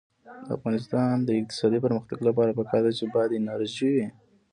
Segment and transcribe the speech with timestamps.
[0.45, 4.05] د افغانستان د اقتصادي پرمختګ لپاره پکار ده چې باد انرژي وي.